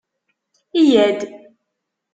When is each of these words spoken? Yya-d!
Yya-d! 0.79 1.19